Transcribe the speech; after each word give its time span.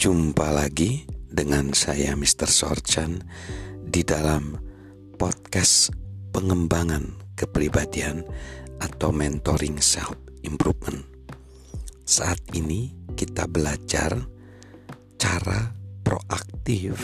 Jumpa 0.00 0.48
lagi 0.56 1.04
dengan 1.12 1.76
saya 1.76 2.16
Mr. 2.16 2.48
Sorchan 2.48 3.20
di 3.84 4.00
dalam 4.00 4.56
podcast 5.20 5.92
pengembangan 6.32 7.20
kepribadian 7.36 8.24
atau 8.80 9.12
mentoring 9.12 9.76
self 9.76 10.16
improvement. 10.40 11.04
Saat 12.08 12.40
ini 12.56 12.96
kita 13.12 13.44
belajar 13.44 14.16
cara 15.20 15.68
proaktif 16.00 16.96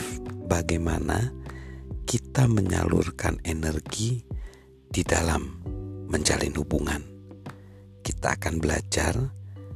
bagaimana 0.49 1.29
kita 2.01 2.49
menyalurkan 2.49 3.37
energi 3.45 4.25
di 4.89 5.05
dalam 5.05 5.45
menjalin 6.09 6.57
hubungan. 6.57 7.05
Kita 8.01 8.33
akan 8.41 8.57
belajar 8.57 9.13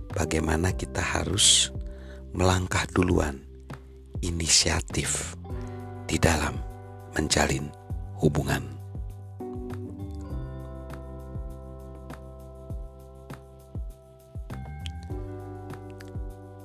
bagaimana 0.09 0.73
kita 0.73 1.05
harus 1.05 1.69
melangkah 2.31 2.87
duluan 2.95 3.35
inisiatif 4.23 5.35
di 6.07 6.15
dalam 6.15 6.55
menjalin 7.11 7.67
hubungan. 8.19 8.63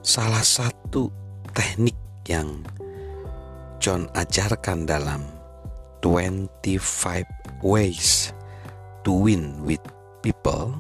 Salah 0.07 0.47
satu 0.47 1.11
teknik 1.51 1.99
yang 2.31 2.63
John 3.83 4.07
ajarkan 4.15 4.87
dalam 4.87 5.27
25 5.99 7.67
Ways 7.67 8.31
to 9.03 9.11
Win 9.11 9.67
with 9.67 9.83
People 10.23 10.79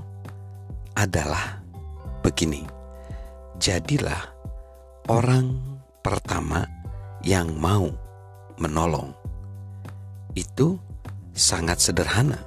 adalah 0.94 1.58
begini. 2.22 2.62
Jadilah 3.58 4.35
orang 5.06 5.54
pertama 6.02 6.66
yang 7.22 7.54
mau 7.54 7.90
menolong. 8.58 9.14
Itu 10.34 10.82
sangat 11.30 11.78
sederhana, 11.78 12.42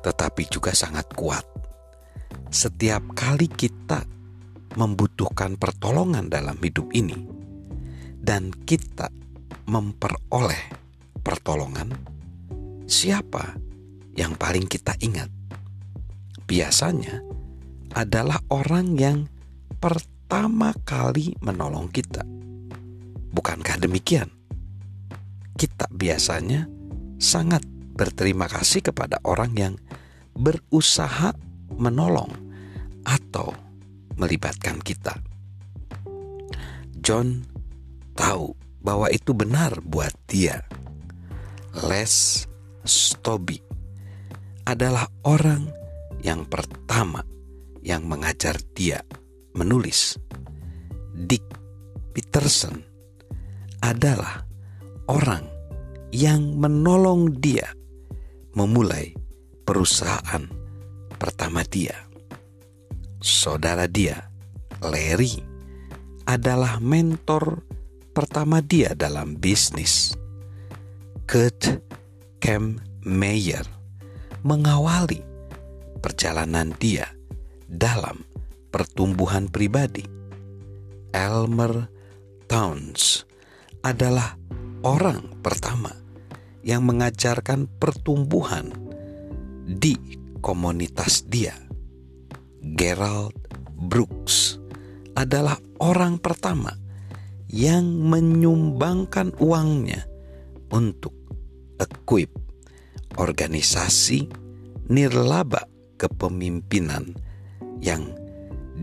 tetapi 0.00 0.48
juga 0.48 0.72
sangat 0.72 1.12
kuat. 1.12 1.44
Setiap 2.52 3.12
kali 3.12 3.48
kita 3.48 4.04
membutuhkan 4.76 5.60
pertolongan 5.60 6.32
dalam 6.32 6.56
hidup 6.60 6.88
ini, 6.96 7.16
dan 8.16 8.48
kita 8.64 9.12
memperoleh 9.68 10.72
pertolongan, 11.20 11.92
siapa 12.88 13.56
yang 14.16 14.36
paling 14.40 14.64
kita 14.64 14.96
ingat? 15.04 15.28
Biasanya 16.48 17.20
adalah 17.92 18.40
orang 18.48 18.96
yang 18.96 19.28
pertama 19.76 20.11
kali 20.88 21.36
menolong 21.44 21.92
kita. 21.92 22.24
Bukankah 23.36 23.76
demikian? 23.76 24.32
Kita 25.60 25.84
biasanya 25.92 26.64
sangat 27.20 27.60
berterima 27.92 28.48
kasih 28.48 28.80
kepada 28.80 29.20
orang 29.28 29.52
yang 29.52 29.74
berusaha 30.32 31.36
menolong 31.76 32.32
atau 33.04 33.52
melibatkan 34.16 34.80
kita. 34.80 35.20
John 37.04 37.44
tahu 38.16 38.56
bahwa 38.80 39.12
itu 39.12 39.36
benar 39.36 39.84
buat 39.84 40.16
dia. 40.32 40.64
Les 41.92 42.48
Stoby 42.88 43.60
adalah 44.64 45.12
orang 45.28 45.68
yang 46.24 46.48
pertama 46.48 47.20
yang 47.84 48.08
mengajar 48.08 48.56
dia 48.72 49.04
menulis. 49.56 50.16
Dick 51.12 51.44
Peterson 52.12 52.80
adalah 53.84 54.44
orang 55.08 55.44
yang 56.12 56.56
menolong 56.56 57.40
dia 57.40 57.72
memulai 58.52 59.16
perusahaan 59.64 60.44
pertama 61.16 61.64
dia. 61.64 61.96
Saudara 63.22 63.86
dia, 63.86 64.28
Larry, 64.82 65.40
adalah 66.26 66.82
mentor 66.82 67.62
pertama 68.12 68.60
dia 68.60 68.92
dalam 68.92 69.38
bisnis. 69.38 70.12
Kurt 71.24 71.80
Kemp 72.42 72.82
Mayer 73.06 73.64
mengawali 74.42 75.22
perjalanan 76.02 76.74
dia 76.76 77.06
dalam 77.70 78.26
pertumbuhan 78.72 79.52
pribadi. 79.52 80.08
Elmer 81.12 81.92
Towns 82.48 83.28
adalah 83.84 84.40
orang 84.80 85.44
pertama 85.44 85.92
yang 86.64 86.88
mengajarkan 86.88 87.68
pertumbuhan 87.76 88.72
di 89.68 89.94
komunitas 90.40 91.28
dia. 91.28 91.54
Gerald 92.62 93.36
Brooks 93.76 94.56
adalah 95.12 95.60
orang 95.82 96.16
pertama 96.16 96.72
yang 97.52 97.84
menyumbangkan 97.84 99.36
uangnya 99.36 100.08
untuk 100.72 101.12
equip 101.76 102.32
organisasi 103.20 104.30
nirlaba 104.88 105.68
kepemimpinan 106.00 107.12
yang 107.82 108.21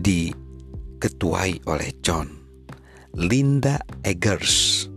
diketuai 0.00 1.68
oleh 1.68 1.90
John. 2.00 2.32
Linda 3.20 3.76
Eggers 4.00 4.88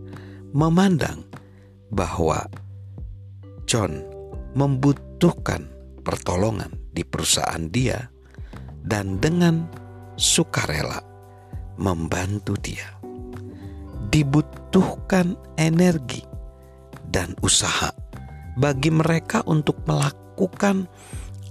memandang 0.56 1.28
bahwa 1.92 2.46
John 3.68 4.00
membutuhkan 4.56 5.68
pertolongan 6.00 6.72
di 6.94 7.02
perusahaan 7.04 7.68
dia 7.68 8.06
dan 8.80 9.20
dengan 9.20 9.66
sukarela 10.16 11.02
membantu 11.76 12.54
dia. 12.62 12.86
Dibutuhkan 14.14 15.34
energi 15.58 16.22
dan 17.10 17.34
usaha 17.42 17.90
bagi 18.54 18.94
mereka 18.94 19.42
untuk 19.50 19.82
melakukan 19.90 20.86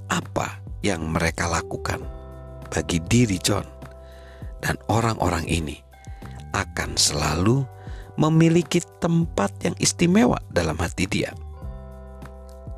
apa 0.07 0.63
yang 0.79 1.11
mereka 1.11 1.51
lakukan 1.51 2.22
bagi 2.73 2.97
diri 3.06 3.38
John 3.38 3.69
dan 4.66 4.81
orang-orang 4.89 5.45
ini 5.45 5.78
akan 6.57 6.97
selalu 6.97 7.61
memiliki 8.17 8.81
tempat 8.97 9.53
yang 9.61 9.78
istimewa 9.78 10.41
dalam 10.50 10.73
hati 10.81 11.06
dia. 11.06 11.29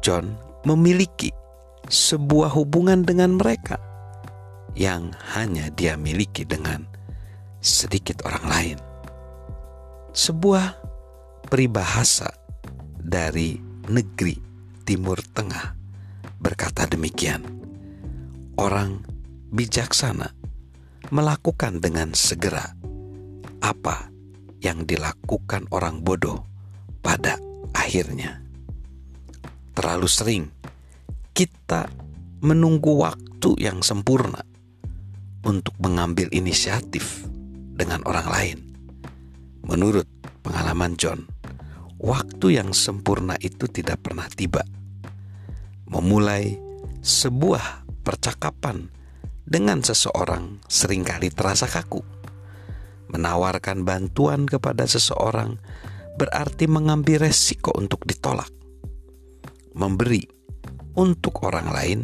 John 0.03 0.35
memiliki 0.67 1.31
sebuah 1.87 2.51
hubungan 2.51 3.07
dengan 3.07 3.39
mereka 3.39 3.79
yang 4.75 5.15
hanya 5.31 5.71
dia 5.71 5.95
miliki 5.95 6.43
dengan 6.43 6.83
sedikit 7.63 8.27
orang 8.27 8.45
lain. 8.51 8.77
Sebuah 10.11 10.65
peribahasa 11.47 12.31
dari 12.99 13.55
negeri 13.87 14.35
Timur 14.83 15.19
Tengah 15.23 15.75
berkata 16.39 16.87
demikian: 16.87 17.43
"Orang 18.59 19.14
bijaksana 19.51 20.33
melakukan 21.13 21.81
dengan 21.83 22.13
segera 22.17 22.73
apa 23.61 24.09
yang 24.61 24.85
dilakukan 24.85 25.69
orang 25.69 26.01
bodoh 26.01 26.45
pada 27.01 27.37
akhirnya." 27.73 28.41
Terlalu 29.75 30.07
sering 30.07 30.43
kita 31.35 31.91
menunggu 32.39 32.95
waktu 33.03 33.59
yang 33.59 33.83
sempurna 33.83 34.39
untuk 35.45 35.75
mengambil 35.83 36.31
inisiatif 36.33 37.27
dengan 37.75 38.01
orang 38.07 38.27
lain. 38.31 38.57
Menurut 39.67 40.07
pengalaman 40.41 40.95
John, 40.95 41.27
waktu 41.99 42.61
yang 42.61 42.71
sempurna 42.71 43.35
itu 43.41 43.67
tidak 43.69 44.05
pernah 44.05 44.29
tiba. 44.29 44.63
Memulai 45.85 46.57
sebuah 47.05 47.85
percakapan 48.01 48.89
dengan 49.45 49.85
seseorang 49.85 50.65
sering 50.65 51.05
kali 51.05 51.29
terasa 51.29 51.69
kaku. 51.69 52.01
Menawarkan 53.13 53.85
bantuan 53.85 54.49
kepada 54.49 54.89
seseorang 54.89 55.61
berarti 56.17 56.65
mengambil 56.65 57.29
resiko 57.29 57.71
untuk 57.77 58.03
ditolak 58.03 58.49
memberi 59.75 60.23
untuk 60.95 61.43
orang 61.43 61.67
lain 61.69 61.99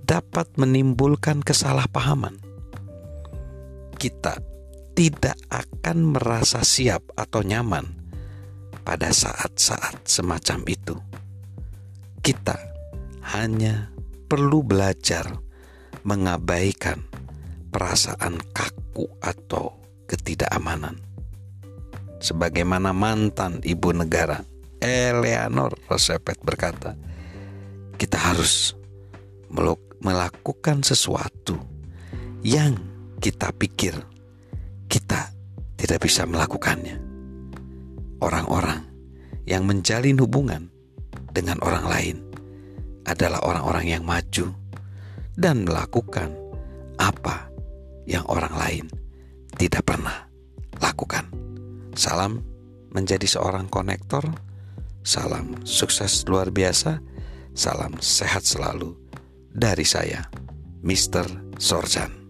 dapat 0.00 0.48
menimbulkan 0.56 1.44
kesalahpahaman. 1.44 2.40
Kita 3.94 4.40
tidak 4.96 5.36
akan 5.52 6.16
merasa 6.16 6.64
siap 6.64 7.12
atau 7.14 7.44
nyaman 7.44 7.84
pada 8.84 9.12
saat-saat 9.12 10.04
semacam 10.08 10.60
itu. 10.68 10.96
Kita 12.24 12.56
hanya 13.36 13.92
perlu 14.28 14.64
belajar 14.64 15.28
mengabaikan 16.04 17.02
perasaan 17.72 18.38
kaku 18.52 19.08
atau 19.24 19.74
ketidakamanan. 20.06 21.00
sebagaimana 22.24 22.96
mantan 22.96 23.60
ibu 23.60 23.92
negara 23.92 24.40
Eleanor 24.80 25.76
Roosevelt 25.88 26.40
berkata, 26.40 26.96
kita 28.00 28.16
harus 28.16 28.72
melakukan 30.00 30.80
sesuatu 30.80 31.56
yang 32.40 32.76
kita 33.20 33.52
pikir 33.56 33.96
kita 34.88 35.32
tidak 35.80 36.04
bisa 36.04 36.28
melakukannya. 36.28 37.00
Orang-orang 38.20 38.84
yang 39.48 39.64
menjalin 39.64 40.20
hubungan 40.20 40.68
dengan 41.32 41.60
orang 41.64 41.84
lain 41.88 42.16
adalah 43.04 43.40
orang-orang 43.44 43.84
yang 43.88 44.02
maju 44.04 44.52
dan 45.34 45.66
melakukan 45.66 46.32
apa 46.98 47.50
yang 48.06 48.22
orang 48.30 48.54
lain 48.54 48.86
tidak 49.58 49.86
pernah 49.86 50.26
lakukan. 50.78 51.26
Salam 51.94 52.42
menjadi 52.90 53.26
seorang 53.26 53.70
konektor. 53.70 54.22
Salam 55.04 55.60
sukses 55.66 56.24
luar 56.26 56.50
biasa. 56.50 56.98
Salam 57.54 57.94
sehat 58.02 58.42
selalu 58.42 58.98
dari 59.54 59.86
saya, 59.86 60.26
Mr. 60.82 61.54
Sorjan. 61.54 62.23